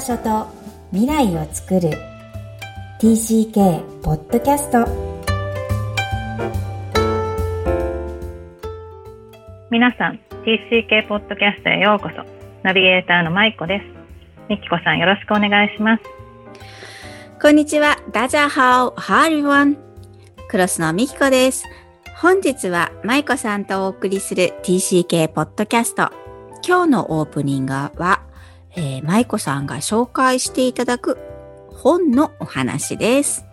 [0.00, 0.46] 場所と
[0.92, 1.90] 未来を作る。
[3.02, 4.86] TCK ポッドキャスト
[9.70, 12.24] 皆さん TCK ポッドキャストへようこそ。
[12.62, 13.84] ナビゲーターのまいこです。
[14.48, 16.02] みきこさんよろしくお願いします。
[17.42, 17.98] こんにちは。
[18.10, 19.76] ダジャハオハーリワン。
[20.48, 21.64] クロスのみきこです。
[22.16, 26.10] 本日はまいこさんとお送りする TCK ポッドキャスト
[26.66, 28.22] 今日のオープニングは
[28.76, 31.18] えー、舞子さんが紹介していただく
[31.72, 33.46] 本のお話です。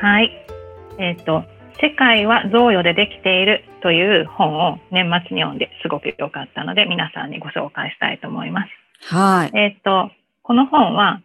[0.00, 0.30] はい。
[0.98, 1.44] えっ、ー、と、
[1.80, 9.14] 世界は贈与でできているという本を年末に読んですごく良かったので皆さんにご紹介したいと思います。
[9.14, 9.58] はい。
[9.58, 10.10] えっ、ー、と、
[10.42, 11.22] この本は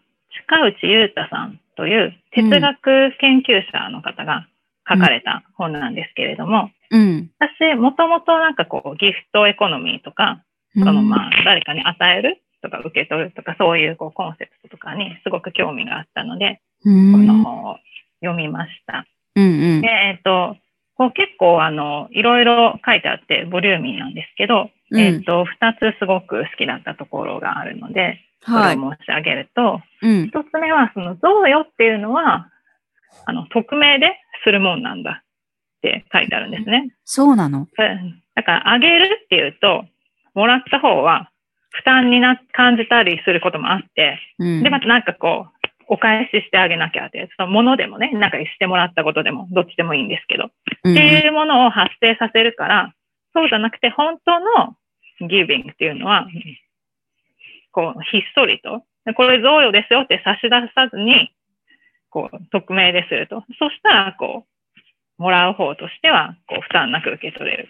[0.47, 4.47] 近内裕太さんという哲学研究者の方が
[4.87, 10.43] 書かれた本なんですけれども、うん、私、もともとなんかこう、ギフトエコノミーとか、
[10.77, 17.77] そのまあ、誰かに与えるとか受け取るとか、そういうこうコンセプトとかにすごく興味があったので、この本を
[18.21, 19.05] 読みました。
[19.35, 20.57] うんうん、で、えっ、ー、と、
[20.95, 32.49] こう結構あの、いろいろ書いてあってボリューミーなんですけど、うん、えっ、ー、と、二つすごく好きだったところがあるので、それを申し上げると、一、はい、つ目はその贈与っていうのは、
[33.25, 36.95] あの、匿名でするもんなんだって書いてあるんですね。
[37.03, 37.67] そうなの。
[38.35, 39.85] だから、あげるっていうと、
[40.35, 41.31] もらった方は
[41.71, 45.55] 負担にな、感じたりすることもあって、うん、で、またなんかこう、
[45.87, 50.49] お返ししてあげなきゃって、そのものでもね、なんかしてもらったことでも、どっちでもいいんですけど、
[50.83, 52.93] うん、っていうものを発生させるから、
[53.33, 54.75] そうじゃなくて、本当の
[55.27, 56.27] ギビングっていうのは、
[57.71, 58.83] こう、ひっそりと、
[59.15, 61.31] これ贈与ですよって差し出さずに、
[62.09, 63.43] こう、匿名ですると。
[63.59, 64.45] そしたら、こ
[65.19, 67.69] う、もらう方としては、こう、負担なく受け取れる。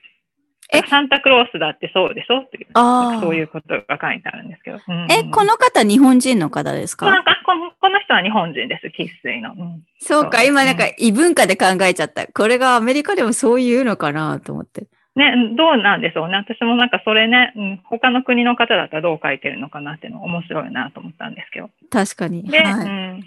[0.71, 0.81] え？
[0.87, 2.39] サンタクロースだってそうでしょ？
[2.39, 4.79] っていう、そういうことが書いてあるんですけど。
[4.87, 7.05] うんうん、え、この方日本人の方ですか？
[7.05, 9.53] なんかこのこの人は日本人です、生粋の。
[9.53, 12.27] うん、そうか、今なんか異文化で考えちゃった。
[12.27, 14.87] これがアメリカでもそういうのかなと思って。
[15.15, 16.35] ね、どうなんでしょうね。
[16.35, 21.69] 私もなんかそれね、うん、他の国の方だったらどう書いてるのかなっていうの面白いなと思ったんですけど。
[21.89, 22.43] 確かに。
[22.43, 23.21] で、はい、うん、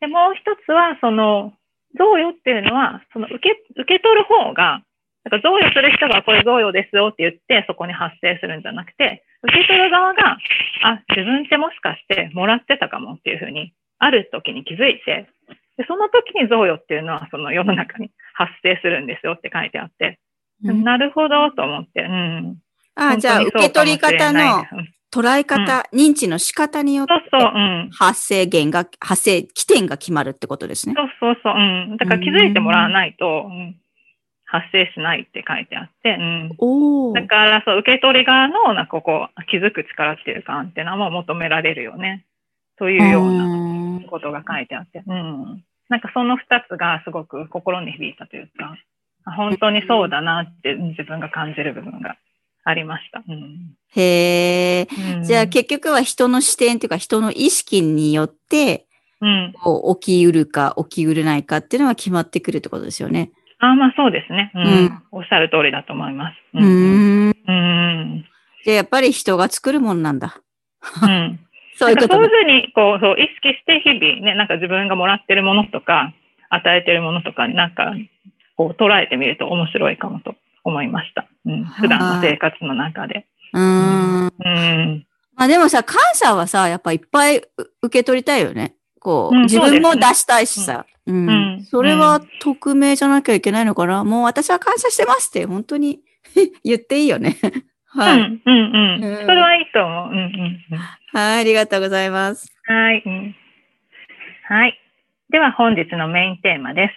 [0.00, 1.52] でもう一つは、その、
[1.98, 4.80] 贈与っていうのは、その受け、受け取る方が、
[5.28, 10.38] だから贈与する人がこれ贈与ですよって言ってそこに発生するんじゃなくて、受け取る側が、
[10.82, 15.28] あ、自分ってもしかしてもらってたかもっていうふうに、ある時に気づいて、
[15.76, 20.18] でその時に贈与っていうのはその世の中に発生するんですよって書いてあって、
[20.64, 22.58] うん、なるほどと思って、うん。
[22.94, 24.64] あじゃあ受け取り方の
[25.12, 27.12] 捉え方、うん、認知の仕方によって
[27.92, 30.94] 発生源が、発生起点が決まるってことですね。
[30.96, 31.54] そうそうそう。
[31.54, 31.96] うん。
[31.96, 33.76] だから気づいてもらわないと、うん
[34.50, 37.12] 発生しないって書いてあって、うん。
[37.12, 42.24] だから、そう、受け取り側の、なんかこう、気づく力っていうか、アンテナも求められるよね。
[42.78, 45.62] というようなことが書いてあって、うん。
[45.90, 48.76] なんかその二つがすごく心に響いたというか、
[49.36, 52.16] 本当にそうだなって自分が感じる部分が
[52.64, 53.22] ありました。
[53.28, 58.86] うん、へえ、うん、じゃあ結局は人の視点というか人の意識によって、
[59.20, 63.32] うん、こう起きうるか起きうるないかっていうのは決まってくるってことですよね。
[63.60, 64.52] あまあそうですね。
[64.54, 64.62] うん。
[64.62, 66.36] うん、おっしゃる通りだと思います。
[66.54, 67.28] うん。
[67.28, 68.24] うん。
[68.64, 70.40] じゃあやっぱり人が作るもんなんだ。
[71.02, 71.40] うん。
[71.78, 76.12] そういうことそういうふうに、こう、そう、意識して日々ね、なんか自分がもらってるものとか、
[76.50, 77.94] 与えてるものとか、なんか、
[78.56, 81.28] こう、捉えてみると面白いかもと思いました。
[81.46, 81.64] うん。
[81.64, 83.26] 普段の生活の中で。
[83.52, 84.26] うん。
[84.26, 85.06] うん。
[85.36, 87.42] まあでもさ、感謝はさ、やっぱいっぱい
[87.82, 88.74] 受け取りたいよね。
[89.08, 90.84] こう、うん、自分も出したいしさ。
[91.06, 91.30] うん。
[91.30, 94.04] うん、それは匿名じゃなきゃいけないのかな？
[94.04, 96.00] もう私は感謝してますって、本当に
[96.62, 97.36] 言っていいよね。
[97.88, 98.20] はい。
[98.20, 99.16] うん、うん、うん。
[99.24, 100.10] それはいいと思う。
[100.10, 100.78] うん、うん。
[101.18, 102.52] はい、ありがとうございます。
[102.66, 103.34] はい、うん。
[104.44, 104.78] はい。
[105.30, 106.92] では本日のメインテーマで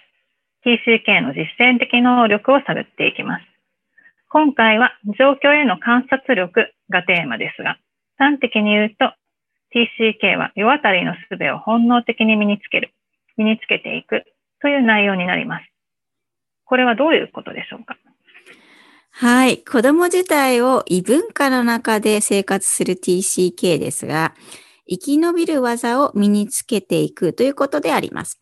[0.62, 0.68] す。
[0.68, 3.44] TCK の実践的能力を探っていきます。
[4.28, 7.78] 今回は状況への観察力がテーマですが、
[8.18, 9.14] 端的に言うと
[9.74, 12.94] TCK は世渡りの術を本能的に身につける、
[13.36, 14.24] 身につけていく
[14.60, 15.66] という内容になります。
[16.64, 17.96] これはどういうことでしょうか？
[19.14, 19.58] はい。
[19.58, 24.34] 子供自体を異文化の中で生活する TCK ですが、
[24.88, 28.40] 生き延びる技を身につけていくということであります。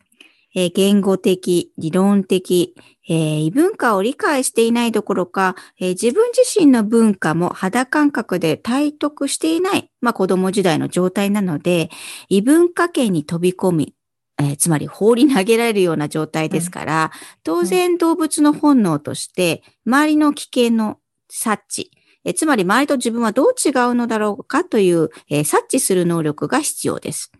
[0.55, 2.75] えー、言語的、理論的、
[3.11, 11.89] えー、異文化を理解していないどころか、えー、自分自身の文化も肌感覚で体得していない、まあ、子供時代の状態なので、
[12.29, 13.95] 異文化圏に飛び込み、
[14.39, 20.97] えー、つまり放り投げられるような状態ですから、うん、当然動物の本能として、周りの危険の
[21.29, 21.91] 察知、
[22.23, 27.33] えつまり周りと自分はどう違うのだろうかという、えー、察知する能力が必要です。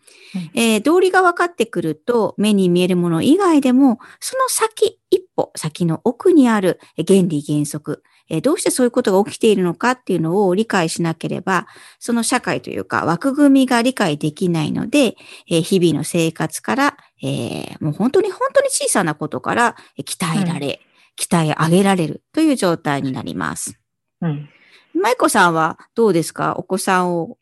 [0.54, 11.68] えー、道理が分かってくると、目に見えるもの以外でも、その先、一歩先の奥にある原理原則、えー、どうしてそういうことが起きているのかっていうのを理解しなければ、
[12.00, 15.18] その社会というか枠組みが理解できないので、
[15.50, 20.72] えー、日々の生活から、えー、もう本当に本当に小さなことから鍛えられ、うん、
[21.22, 23.77] 鍛え上げられるという状態になります。
[24.22, 24.50] うん。
[24.94, 26.56] 舞子さんはどうですか？
[26.57, 27.38] お子さんを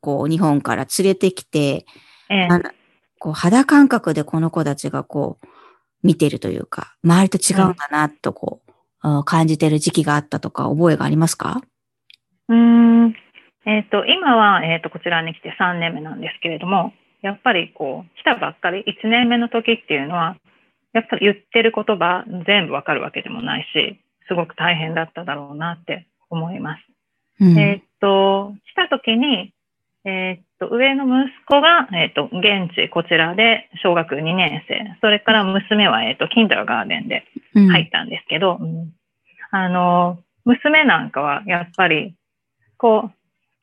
[0.00, 1.86] こう日本から連れてきて、
[2.30, 2.48] ええ、
[3.18, 5.46] こう肌感覚でこの子たちがこう
[6.02, 8.60] 見てるというか、周りと違うんだなとこ
[9.02, 11.62] う、うん、感じてる時期があったとか覚えがありますか？
[12.48, 13.14] うん。
[13.66, 16.92] えっ、ー、と、今は、えっ、ー、と、こちらに来て3年目なんですけれども、
[17.22, 20.36] やっぱりこう、来たばっかり、1年目の時っていうのは、
[20.92, 23.98] やっぱり言ってる言葉全部わかるわけでもないし、
[24.28, 26.82] すごく大変だっただろうなって思います。
[27.40, 29.53] うん、えっ、と、来た時に、
[30.04, 34.96] えっ、と、上の息子が、えっ、と、現地、こちらで小学2年生。
[35.00, 37.24] それから娘は、えっ、と、キンダルガーデンで
[37.54, 38.92] 入ったんですけど、うん、
[39.50, 42.14] あの、娘なんかは、やっぱり、
[42.76, 43.12] こう、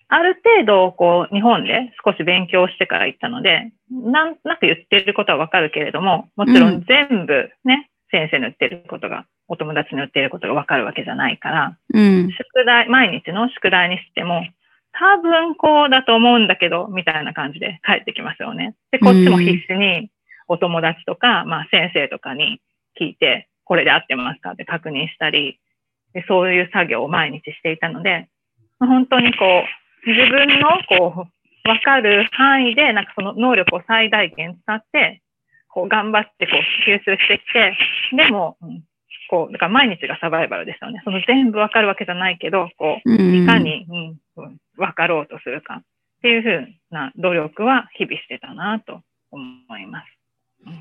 [0.07, 14.41] ある程度、こう、日本で少し勉強してから行ったので、なんなく言ってることはわかるけれども、もちろん全部ね、うん、先生の言ってることがお友達の言っていることがわかるわけじゃないから、うん、宿題、毎日の宿題にしても、
[14.93, 18.75] 多分こうだと思うんだけど、みたいな感じで帰ってきますよね。
[18.91, 20.11] で、こっちも必死に
[20.47, 22.61] お友達とか、まあ先生とかに
[22.99, 24.51] 聞いて、これで合ってますか？
[24.51, 25.59] って確認したり、
[26.13, 28.27] でそういう作業を毎日していたので、
[28.79, 29.63] 本当にこ
[30.05, 31.27] う、自分のこ
[31.65, 35.21] う、わかる範囲で、なんかその能力を最大限使って、
[35.69, 37.77] こう頑張ってこう吸収してきて、
[38.17, 38.83] でも、うん
[39.31, 41.01] こう、だから毎日がサバイバルですよね。
[41.05, 43.87] その全部わかるわけじゃないけど、こう、いかに、
[44.35, 45.83] うん、わかろうとするかっ
[46.21, 48.99] ていうふうな努力は日々してたなと
[49.31, 49.41] 思
[49.77, 50.05] います。
[50.67, 50.73] うん、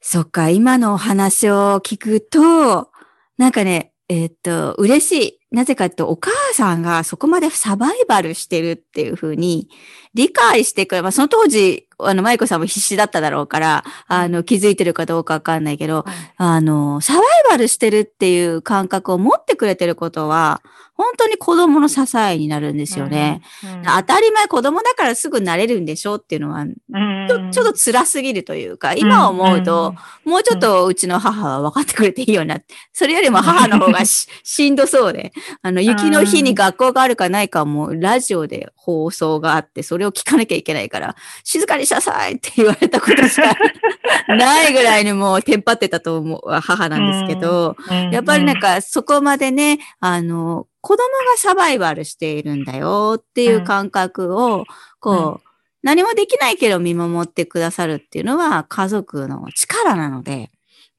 [0.00, 2.90] そっか、今のお話を聞くと、
[3.36, 5.38] なんかね、えー、っと、嬉しい。
[5.50, 9.68] なぜかとお母さんがそこまでサバイバルしてるっていうふうに
[10.14, 16.04] 理解してくれ、まあその当時、あの、舞子さんも必死だっただろうから、あの、気づいてるかどうかわかんないけど、
[16.36, 20.62] あの、サバイバルしてるっていう感覚を持ってくれてることは、
[20.96, 23.42] 本当に子供の支えになるんですよね。
[23.62, 23.70] うん。
[23.70, 29.94] うん、当たり前子供だからすぐ慣れるんでしょっていうのは、ちょちょっと辛すぎるというか、今思うと、
[30.24, 32.58] もうちょっとうちの母は分かってくれていいよな
[32.92, 41.14] それよりも母の方がし しんどそうで、あの、雪の日に学校があるかないかもラジオで放送があって、それを聞かなきゃいけないから、
[41.44, 43.56] 静かにしなさいって言われたことしか
[44.28, 47.76] ないぐらいにもうテンパってたと思う母なんですけど、
[48.12, 54.64] やっぱりなんかそこまでね、あの、子供がサバイバルしているんだよっていう感覚を、
[55.00, 55.46] こう、
[55.82, 60.50] 何もできないけど見守ってくださるっていうのは家族の力なので、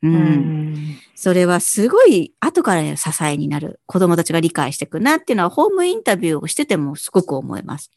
[0.03, 0.97] うん。
[1.15, 7.91] それはすごい後から支えになる子供たちが理解していくなっていうのはホームインタビューをしててもすごく思います。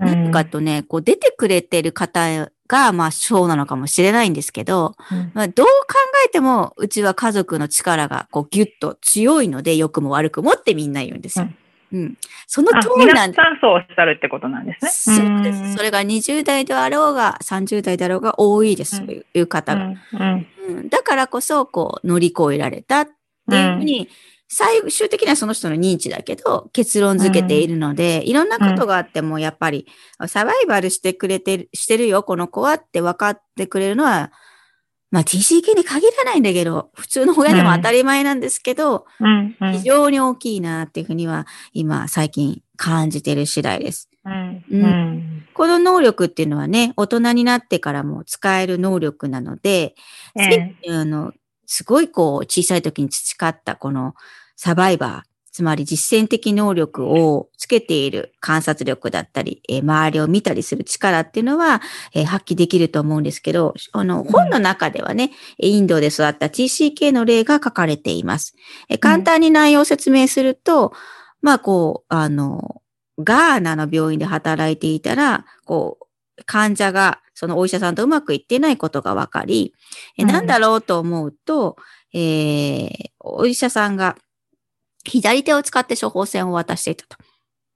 [0.00, 5.72] なんかとね、こう出てくれてる方が、まあ、そうなのかもしれないんですけど、うん、まあ、どう考
[6.26, 11.46] えても、うちは家族の力が、こう、ぎゅっと強いので、良くも悪くもってみんな言うんですよ。
[11.46, 11.56] うん
[11.92, 12.18] うん。
[12.46, 13.38] その通りなんです。
[13.38, 15.16] 皆さんそうしたるってことなんですね。
[15.16, 15.76] そうです。
[15.76, 19.84] それが20代であろうが、30代だろうが多いです、そういう方が。
[19.84, 23.08] うんうん、だからこそ、こう、乗り越えられたっ
[23.50, 24.08] ていうふうに、
[24.50, 29.86] 最終的にはその人の認知だけど、結論付けているので、うん、いろんなことがあっても、やっぱり、
[30.26, 34.32] サバイバルしてくれてる、してるよ、この子はって分かってくれるのは、
[35.10, 44.10] まあ TCK に限らないんだけど、普通の親でも当たり前なんですけど、うんうん、非常に大きいなっていうふうには、今、最近感じている次第です。
[44.24, 49.94] うんこの能力っていうのはね、大人になってからも使える能力なので、
[50.36, 51.32] えー、あの
[51.66, 54.14] すごいこう、小さい時に培ったこの
[54.56, 61.82] サバイバー、つまり実践的能力をつけている観察力だったり、えー、周りを見たりする力っていうのは、
[62.14, 68.54] えー、発揮できると思うんですけど、あの、本の中ではね、インドで育った TCK の例が書かれています。
[68.88, 70.92] えー、簡単に内容を説明すると、
[71.42, 72.80] まあ、こう、あの、
[73.18, 79.74] ガーナの病院で働いていたら、こう、患者がそのお医者さんとうまくいってないことが分かり、
[80.18, 81.74] えなんだろうと思うと、
[82.14, 84.16] えー、お医者さんが
[85.08, 87.16] 左手を使って処方箋を渡していたと。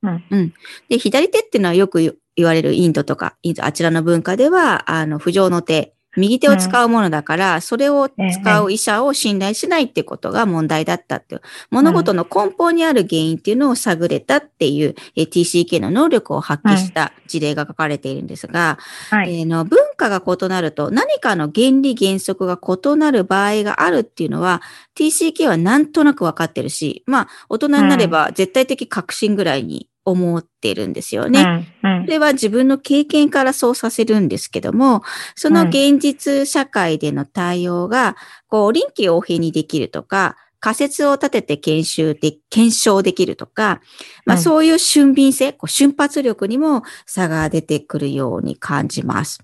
[0.02, 0.24] うん。
[0.30, 0.54] うん。
[0.88, 18.78] で、左手っていうのはよく言われるインドとか、インド、あちらの文化では、あの、不浄の手、右手を使うものだから、それを使う医者を信頼しないってことが問題だったっていう、物事の根本にある原因っていうのを探れたっていう、え TCK の能力を発揮した事例が書かれているんですが、
[19.10, 24.60] はい、えー、の文化が異なると何かの原理原則が異なる場合があるっていうのは、
[24.94, 31.66] TCK はなんとなくわかってるし、まあ、大人になれば絶対的確信ぐらいに思ってるんですよね。
[31.82, 35.02] うんうん、それは自分の経験からそうさせるんですけども、
[35.34, 38.16] その現実社会での対応が、
[38.48, 43.80] こう、臨機応変にできるとか、仮説を立てて研修で、検証できるとか、
[44.26, 49.40] まあそういう俊敏性、こう瞬発力にも差が出てくるように感じます。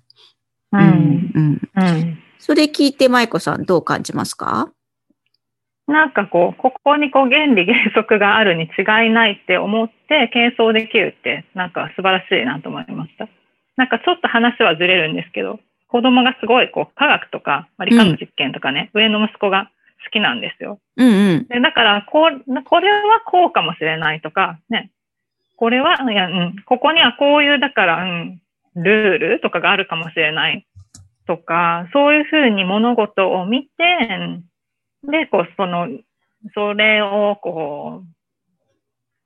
[0.73, 0.81] うん。
[1.35, 1.71] うん。
[1.75, 4.71] うん、それ聞いて舞子さんどう感じますか？
[5.89, 13.27] なんかこう、ここにこう原理原則があるに違いないって思って検証できるって、なんか素晴らしいなと思いました。
[13.77, 19.71] なんかちょっと話はずれるんですけど、子供がすごいこう科学とか、理科の実験とかね、うん、上の息子が
[20.05, 20.79] 好きなんですよ。
[20.97, 24.91] うんうん、でだからこう、これはこうかもしれないとか、ね、
[25.57, 28.41] これは、いや、うん、ここにはこういう、だから、うん、
[28.77, 30.67] ルールとかがあるかもしれない
[31.27, 34.43] とか、そういうふうに物事を見て、
[35.09, 35.89] で、こう、その、
[36.55, 38.03] それを、こ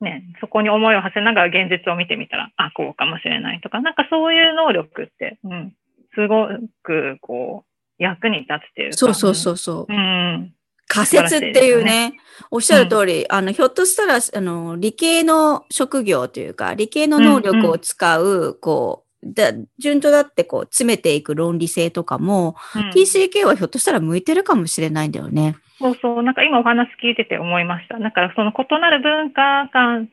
[0.00, 5.74] う、ね、そこに思いを馳せながら現実を見てみたら、あ、こうかもしれないとか、なんかそういう能力って、うん、
[6.14, 6.48] すご
[6.82, 8.96] く、こう、役に立つっていうか。
[8.96, 9.92] そうそうそうそう。
[9.92, 10.54] うん。
[10.88, 12.16] 仮説っていうね、ね
[12.50, 25.56] おっしゃる通り、うん、あの、ひょっとしたら、あの、理系の職業というか、理系の能力を使う、うんうん、こう、だ順序だってこう詰めていく論理性とかも、うん、TCK はひょっとしたら向いてるかもしれないんだよね。
[25.78, 26.22] そうそう。
[26.22, 27.98] なんか今お話聞いてて思いました。
[27.98, 30.08] だからその異なる文化観っ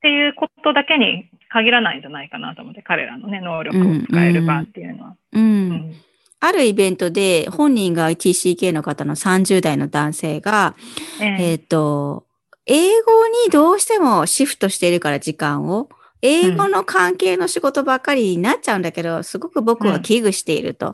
[0.00, 5.16] ていうことだけに限らないんじゃないかなと思って、彼らのね、能力を使える場っていうのは。
[5.32, 5.94] うん、うんうん
[6.40, 10.76] あるイベントで本人が TCK の方の30代の男性が、
[11.20, 12.26] えー、えー、と、
[12.66, 15.88] 英語にどうしてもシフトしているから時間を、
[16.22, 20.88] 英語の関係の仕事ばっかりになっちゃうんだけど、すごく僕は危惧していると。
[20.88, 20.90] う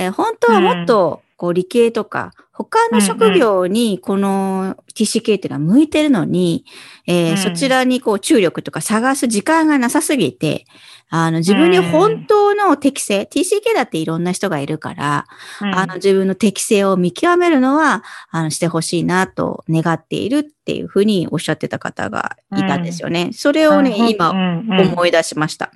[0.00, 6.64] ん、えー、本当はもっとこう理系とか、他の職業にこの TCK っていうのは向いてるのに、
[7.06, 10.66] えー、そちらにこう注力とか探す時間がなさすぎて、
[11.10, 15.26] あの自分に本当の適性、TCK だっていろんな人がいるから、
[15.60, 23.30] あの自分の適性を見極めるのは、あのしてほしいなと願っているっていうふうにおっしゃってた方がいたんですよね。
[23.32, 25.70] それをね、今思い出しました。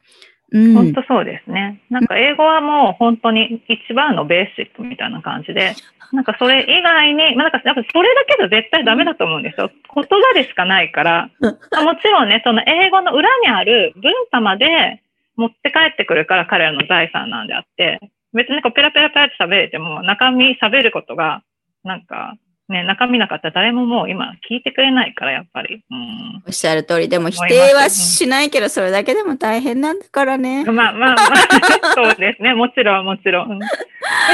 [0.53, 1.81] うん、本当そうですね。
[1.91, 5.75] なんか英語はもう本当に一番のベーシックみたいな感じで、
[6.13, 9.71] なんかそれ以外に、まあ、なんかやっぱそれだけじゃ絶対ダメだと思うんですよ。
[9.95, 11.31] 言葉でしかないから。
[11.41, 15.03] もちろんね、その英語の裏にある文化まで
[15.37, 18.01] 持って帰ってくるから彼らの財産なんであって、
[18.35, 21.43] 別にこうペラペラペラって喋れても中身喋ることが、
[21.83, 22.37] なんか
[22.73, 25.85] ね、中身なかったら誰ももう今聞いてくれないから、やっぱり。
[25.91, 27.09] うん、おっしゃる通り。
[27.09, 30.65] でも否定はしないけど、それだけでも大変なんだからね。
[30.73, 31.27] まあまあまあ、
[31.95, 32.55] そうですね。
[32.55, 33.59] もちろん、もちろん。
[33.59, 33.67] だ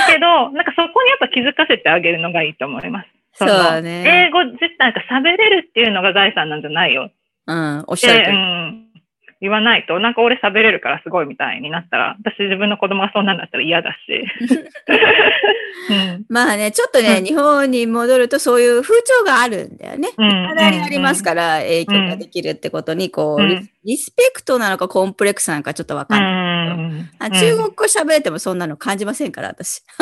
[0.07, 3.09] けど、なんかそこにやっぱ気づかせてあげるのがいいと思います。
[3.35, 4.29] そうだね。
[4.29, 7.11] 英語自体が喋れるっていうのが財産なんじゃないよ。
[7.47, 8.37] うん、おっしゃる通り。
[8.37, 8.88] うん
[9.41, 13.99] 言わないと、なんか俺喋れるからすごいみたいになったら、私自分の子供がそんなんだったら嫌だし。
[15.91, 20.09] うん、まあね、ちょっとね、うん、日本に戻るとそういう風潮があるんだよね。
[20.17, 23.43] 課題ありますから、影響ができるってことに、こう、
[23.85, 29.83] リスペクトなのかコンプレックスなのかちょっとわかんないけど、中国語喋れてもそんなの感じませんから、私。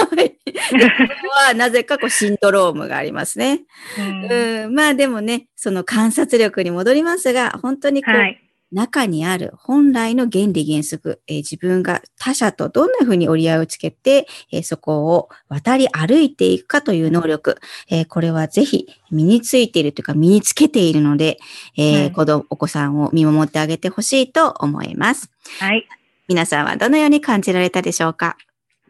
[1.46, 3.60] はなぜかこうシンドロームがありますね。
[3.98, 8.40] うん、まあでもね、その観察力に戻りますが、本当にこう、はい
[8.72, 17.58] 中にある本来の原理原則、えー、自分が他者とどんなふうに折り合いをつけて、えー、そこを渡り歩いていくかという能力、
[17.90, 21.38] えー、これはぜひ身についているというか身につけているので、
[21.76, 25.30] えー、子供、お子さんを見守ってあげてほしいと思います。
[25.60, 25.86] はい。
[26.28, 28.36] 皆さんはどのように感じられたでしょうか？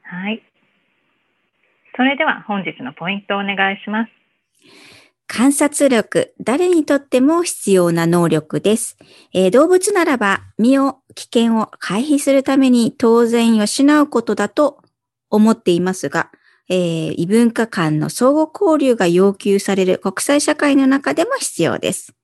[0.02, 0.42] はい。
[1.96, 4.10] それでは本日のポイントをお願いします。
[5.28, 8.96] 観察力、誰にとっても必要な能力です。
[9.34, 13.64] えー、動物ならば身を危険を回避するために当然養
[14.02, 14.78] うことだと
[15.28, 16.30] 思っていますが、
[16.68, 22.14] えー、異文化間の相互交流が要求される国際社会の中でも必要です。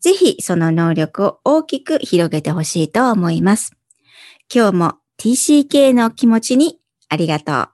[0.00, 3.72] ぜひその能力を大きく広げてほしいと思います。
[4.54, 7.68] 今日も TCK の気持ちにありがとう。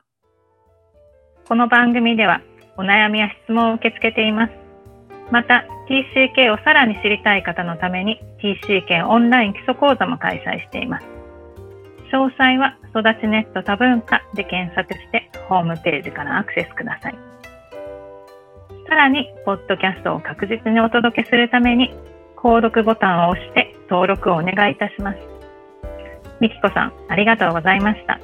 [1.46, 2.40] この番組では
[2.78, 4.61] お悩みや質問を受け付けています。
[5.32, 11.06] また TCK をさらに知りたい方のために TCK オンライン基礎講座も開催しています。
[12.12, 17.14] 詳細は育ちネット多文化で検索してホームページからアクセスください。
[18.86, 21.94] さらに、ポッドキャストを確実にお届けするために、
[22.36, 25.18] 購読ボタンを押して登録をお願いいたします。
[26.40, 28.20] みきこさん、ありがとうございました。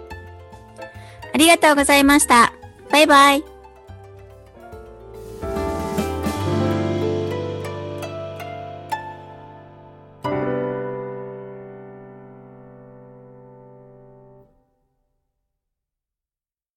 [1.32, 2.52] ありがとうございました。
[2.90, 3.57] バイバイ。